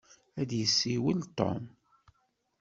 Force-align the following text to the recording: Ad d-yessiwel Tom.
Ad 0.41 0.47
d-yessiwel 0.49 1.19
Tom. 1.37 1.63